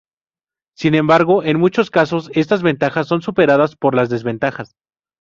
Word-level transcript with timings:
Sin 0.75 0.95
embargo, 0.95 1.43
en 1.43 1.59
muchos 1.59 1.91
casos 1.91 2.31
estas 2.33 2.63
ventajas 2.63 3.07
son 3.07 3.21
superadas 3.21 3.75
por 3.75 3.93
las 3.93 4.09
desventajas. 4.09 4.73